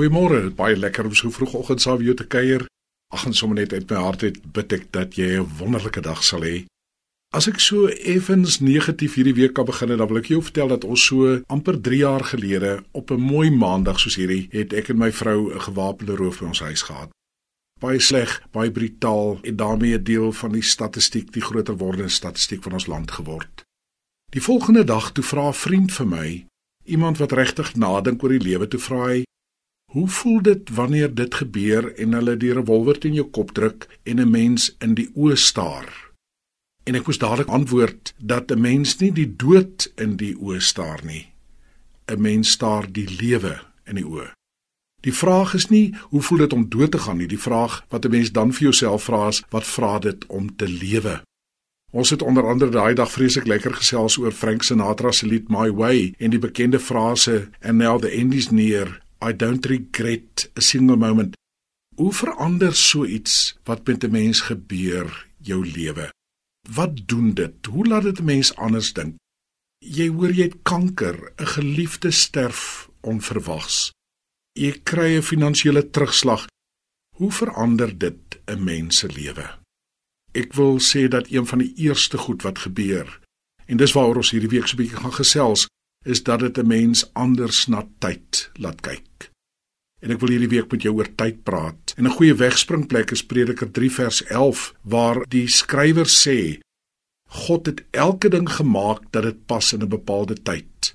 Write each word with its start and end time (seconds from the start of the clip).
Goeiemôre, 0.00 0.46
baie 0.56 0.78
lekker 0.80 1.10
om 1.10 1.12
so 1.12 1.28
vroegoggend 1.28 1.82
saam 1.84 2.00
jou 2.00 2.14
te 2.16 2.24
kuier. 2.24 2.62
Ag 3.12 3.26
en 3.28 3.34
sommer 3.36 3.58
net 3.58 3.74
uit 3.76 3.90
my 3.90 3.98
hart 4.00 4.22
uit 4.24 4.38
bid 4.56 4.72
ek 4.72 4.86
dat 4.96 5.18
jy 5.18 5.36
'n 5.36 5.50
wonderlike 5.58 6.00
dag 6.00 6.22
sal 6.24 6.40
hê. 6.40 6.64
As 7.36 7.48
ek 7.48 7.60
so 7.60 7.86
effens 7.86 8.60
negatief 8.60 9.14
hierdie 9.14 9.34
week 9.36 9.52
kan 9.52 9.66
begin, 9.66 9.92
dan 9.98 10.08
wil 10.08 10.16
ek 10.16 10.32
jou 10.32 10.40
vertel 10.40 10.68
dat 10.68 10.84
ons 10.84 11.04
so 11.04 11.42
amper 11.48 11.76
3 11.76 11.98
jaar 11.98 12.24
gelede 12.24 12.82
op 12.92 13.10
'n 13.10 13.20
mooi 13.20 13.50
maandag 13.50 14.00
soos 14.00 14.16
hierdie 14.16 14.48
het 14.50 14.72
ek 14.72 14.88
en 14.88 14.98
my 14.98 15.12
vrou 15.12 15.52
'n 15.52 15.60
gewapende 15.60 16.16
roof 16.16 16.40
by 16.40 16.46
ons 16.46 16.60
huis 16.60 16.82
gehad. 16.82 17.10
Baie 17.78 18.00
sleg, 18.00 18.40
baie 18.52 18.70
brutaal 18.70 19.38
en 19.42 19.56
daarmee 19.56 19.98
'n 19.98 20.04
deel 20.04 20.32
van 20.32 20.52
die 20.52 20.62
statistiek, 20.62 21.30
die 21.32 21.42
groter 21.42 21.76
wordende 21.76 22.08
statistiek 22.08 22.62
van 22.62 22.72
ons 22.72 22.86
land 22.86 23.10
geword. 23.10 23.64
Die 24.30 24.42
volgende 24.42 24.84
dag 24.84 25.12
toe 25.12 25.24
vra 25.24 25.48
'n 25.48 25.52
vriend 25.52 25.92
vir 25.92 26.06
my, 26.06 26.46
iemand 26.84 27.18
wat 27.18 27.32
regtig 27.32 27.74
nadink 27.74 28.22
oor 28.22 28.30
die 28.30 28.48
lewe, 28.48 28.68
toe 28.68 28.80
vra 28.80 29.06
hy, 29.06 29.24
Hoe 29.90 30.08
voel 30.08 30.42
dit 30.42 30.70
wanneer 30.70 31.14
dit 31.14 31.34
gebeur 31.34 31.94
en 31.98 32.12
hulle 32.12 32.36
die 32.38 32.52
revolver 32.54 32.98
teen 33.02 33.16
jou 33.18 33.24
kop 33.26 33.50
druk 33.56 33.88
en 34.06 34.20
'n 34.22 34.30
mens 34.30 34.76
in 34.78 34.94
die 34.94 35.08
oë 35.14 35.34
staar? 35.34 35.88
En 36.86 36.94
ek 36.94 37.06
moes 37.06 37.18
dadelik 37.18 37.48
antwoord 37.48 38.14
dat 38.18 38.50
'n 38.50 38.60
mens 38.60 38.96
nie 38.98 39.12
die 39.12 39.36
dood 39.36 39.92
in 39.96 40.16
die 40.16 40.36
oë 40.36 40.60
staar 40.60 41.00
nie. 41.04 41.26
'n 42.06 42.20
Mens 42.20 42.50
staar 42.50 42.92
die 42.92 43.08
lewe 43.20 43.60
in 43.86 43.94
die 43.94 44.04
oë. 44.04 44.30
Die 45.00 45.14
vraag 45.14 45.54
is 45.54 45.68
nie 45.68 45.94
hoe 46.00 46.22
voel 46.22 46.38
dit 46.38 46.52
om 46.52 46.68
dood 46.68 46.90
te 46.90 46.98
gaan 46.98 47.16
nie, 47.16 47.26
die 47.26 47.44
vraag 47.48 47.84
wat 47.88 48.04
'n 48.04 48.10
mens 48.10 48.32
dan 48.32 48.52
vir 48.52 48.62
jouself 48.62 49.02
vra 49.02 49.28
is 49.28 49.42
wat 49.50 49.66
vra 49.66 49.98
dit 49.98 50.26
om 50.26 50.56
te 50.56 50.68
lewe? 50.68 51.22
Ons 51.92 52.10
het 52.10 52.22
onder 52.22 52.48
andere 52.48 52.70
daai 52.70 52.94
dag 52.94 53.12
vreeslik 53.12 53.46
lekker 53.46 53.74
gesels 53.74 54.18
oor 54.18 54.32
Frank 54.32 54.62
Sinatra 54.62 55.12
se 55.12 55.26
lied 55.26 55.48
My 55.48 55.70
Way 55.70 56.14
en 56.18 56.30
die 56.30 56.38
bekende 56.38 56.78
frase 56.78 57.48
and 57.60 57.78
now 57.78 58.00
the 58.00 58.10
end 58.10 58.34
is 58.34 58.50
near 58.50 59.00
I 59.22 59.36
don't 59.36 59.66
regret 59.66 60.50
a 60.56 60.60
single 60.60 60.96
moment. 60.96 61.36
Hoe 61.96 62.12
verander 62.12 62.74
so 62.74 63.04
iets 63.04 63.58
wat 63.64 63.86
met 63.86 64.04
'n 64.04 64.10
mens 64.10 64.40
gebeur 64.40 65.26
jou 65.36 65.66
lewe? 65.66 66.12
Wat 66.68 67.08
doen 67.08 67.34
dit? 67.34 67.66
Hoe 67.66 67.86
laat 67.86 68.02
dit 68.02 68.18
'n 68.20 68.24
mens 68.24 68.54
anders 68.56 68.92
dink? 68.92 69.16
Jy 69.78 70.08
hoor 70.08 70.32
jy 70.32 70.42
het 70.42 70.62
kanker, 70.62 71.32
'n 71.36 71.46
geliefde 71.46 72.10
sterf 72.10 72.88
onverwags. 73.00 73.92
Jy 74.52 74.80
kry 74.82 75.16
'n 75.16 75.22
finansiële 75.22 75.90
terugslag. 75.90 76.46
Hoe 77.16 77.32
verander 77.32 77.98
dit 77.98 78.40
'n 78.46 78.64
mens 78.64 78.98
se 78.98 79.06
lewe? 79.06 79.58
Ek 80.32 80.52
wil 80.52 80.78
sê 80.80 81.08
dat 81.08 81.30
een 81.30 81.46
van 81.46 81.58
die 81.58 81.74
eerste 81.76 82.18
goed 82.18 82.42
wat 82.42 82.58
gebeur 82.58 83.20
en 83.66 83.76
dis 83.76 83.92
waaroor 83.92 84.16
ons 84.16 84.30
hierdie 84.30 84.50
week 84.50 84.66
so 84.66 84.74
'n 84.74 84.82
bietjie 84.82 84.96
gaan 84.96 85.12
gesels, 85.12 85.66
is 86.04 86.22
dat 86.22 86.40
dit 86.40 86.58
'n 86.58 86.66
mens 86.66 87.10
anders 87.12 87.66
na 87.66 87.88
tyd 87.98 88.50
laat 88.54 88.80
kyk. 88.80 89.30
En 90.00 90.10
ek 90.10 90.20
wil 90.20 90.28
hierdie 90.28 90.48
week 90.48 90.70
met 90.70 90.82
jou 90.82 90.94
oor 90.94 91.14
tyd 91.14 91.42
praat. 91.42 91.92
En 91.96 92.04
'n 92.04 92.16
goeie 92.16 92.34
wegspringplek 92.34 93.10
is 93.10 93.26
Prediker 93.26 93.70
3 93.70 93.92
vers 93.92 94.24
11 94.24 94.74
waar 94.82 95.24
die 95.28 95.48
skrywer 95.48 96.06
sê 96.06 96.60
God 97.30 97.66
het 97.66 97.84
elke 97.90 98.28
ding 98.28 98.48
gemaak 98.50 99.12
dat 99.12 99.22
dit 99.22 99.46
pas 99.46 99.72
in 99.72 99.82
'n 99.82 99.88
bepaalde 99.88 100.42
tyd. 100.42 100.94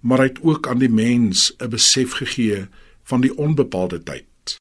Maar 0.00 0.18
hy 0.18 0.24
het 0.24 0.42
ook 0.42 0.68
aan 0.68 0.78
die 0.78 0.88
mens 0.88 1.54
'n 1.58 1.68
besef 1.68 2.12
gegee 2.12 2.66
van 3.02 3.20
die 3.20 3.36
onbepaalde 3.36 4.02
tyd. 4.02 4.58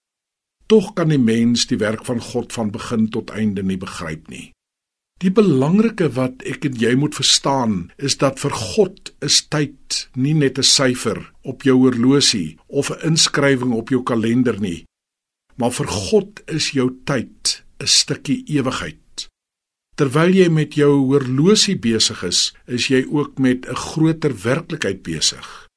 Tog 0.66 0.94
kan 0.94 1.08
die 1.08 1.20
mens 1.20 1.66
die 1.68 1.78
werk 1.78 2.06
van 2.06 2.22
God 2.22 2.54
van 2.54 2.72
begin 2.72 3.10
tot 3.10 3.30
einde 3.30 3.64
nie 3.64 3.78
begryp 3.78 4.28
nie. 4.28 4.52
Die 5.22 5.32
belangrike 5.32 6.10
wat 6.18 6.42
ek 6.50 6.66
en 6.68 6.76
jy 6.76 6.96
moet 7.00 7.16
verstaan 7.16 7.92
is 7.98 8.18
dat 8.18 8.40
vir 8.40 8.52
God 8.52 9.14
is 9.24 9.42
tyd 9.48 10.08
nie 10.16 10.34
net 10.34 10.58
'n 10.58 10.64
syfer 10.64 11.20
op 11.44 11.64
jou 11.64 11.78
horlosie 11.86 12.58
of 12.68 12.90
'n 12.90 13.12
inskrywing 13.12 13.74
op 13.74 13.90
jou 13.90 14.04
kalender 14.04 14.60
nie. 14.60 14.86
Maar 15.56 15.72
vir 15.72 15.88
God 15.88 16.42
is 16.48 16.72
jou 16.72 16.90
tyd 17.06 17.64
'n 17.80 17.88
stukkie 17.88 18.44
ewigheid. 18.48 19.28
Terwyl 19.96 20.34
jy 20.34 20.50
met 20.50 20.74
jou 20.74 21.06
horlosie 21.14 21.78
besig 21.78 22.24
is, 22.24 22.54
is 22.68 22.88
jy 22.88 23.06
ook 23.06 23.38
met 23.38 23.68
'n 23.70 23.76
groter 23.76 24.34
werklikheid 24.44 25.04
besig. 25.04 25.68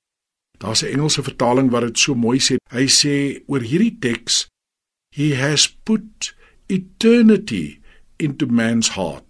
Daar's 0.59 0.83
'n 0.83 0.93
Engelse 0.97 1.23
vertaling 1.23 1.71
wat 1.71 1.83
dit 1.83 1.99
so 1.99 2.15
mooi 2.15 2.39
sê. 2.39 2.57
Hy 2.71 2.87
sê 2.87 3.43
oor 3.47 3.61
hierdie 3.61 3.97
teks: 4.01 4.47
He 5.15 5.35
has 5.35 5.69
put 5.85 6.35
eternity 6.67 7.81
into 8.19 8.47
man's 8.47 8.89
heart. 8.89 9.26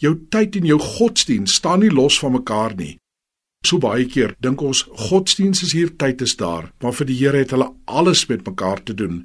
Jou 0.00 0.14
tyd 0.32 0.56
en 0.56 0.64
jou 0.64 0.78
godsdiens 0.80 1.54
staan 1.60 1.82
nie 1.84 1.92
los 1.92 2.16
van 2.22 2.32
mekaar 2.38 2.72
nie. 2.76 2.94
So 3.66 3.76
baie 3.76 4.06
keer 4.08 4.32
dink 4.40 4.62
ons 4.64 4.86
godsdiens 5.08 5.60
is 5.66 5.74
hier, 5.76 5.90
tyd 6.00 6.22
is 6.24 6.38
daar, 6.40 6.70
maar 6.80 6.94
vir 6.96 7.10
die 7.10 7.18
Here 7.18 7.42
het 7.42 7.52
hulle 7.52 7.68
alles 7.84 8.24
met 8.30 8.46
mekaar 8.46 8.80
te 8.82 8.96
doen. 8.96 9.24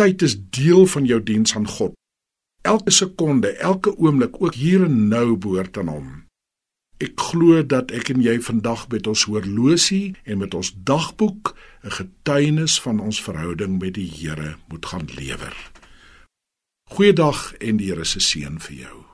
Tyd 0.00 0.22
is 0.24 0.38
deel 0.56 0.86
van 0.88 1.04
jou 1.04 1.20
diens 1.20 1.52
aan 1.56 1.68
God. 1.68 1.92
Elke 2.64 2.92
sekonde, 2.92 3.52
elke 3.60 3.92
oomblik, 3.96 4.40
ook 4.40 4.56
hier 4.56 4.84
en 4.84 5.08
nou 5.12 5.36
behoort 5.36 5.76
aan 5.76 5.92
hom. 5.92 6.08
Ek 7.00 7.20
glo 7.20 7.60
dat 7.64 7.92
ek 7.96 8.08
en 8.12 8.24
jy 8.24 8.38
vandag 8.44 8.86
met 8.92 9.06
ons 9.08 9.26
horlosie 9.28 10.16
en 10.24 10.40
met 10.40 10.56
ons 10.56 10.72
dagboek 10.72 11.52
'n 11.84 11.92
getuienis 11.98 12.80
van 12.80 13.00
ons 13.00 13.20
verhouding 13.20 13.80
met 13.80 13.94
die 13.94 14.08
Here 14.08 14.56
moet 14.68 14.86
gaan 14.86 15.08
lewer. 15.16 15.56
Goeiedag 16.88 17.54
en 17.60 17.76
die 17.76 17.92
Here 17.92 18.04
se 18.04 18.20
seën 18.20 18.60
vir 18.60 18.76
jou. 18.76 19.09